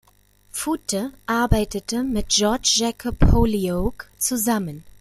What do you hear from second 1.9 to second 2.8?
mit George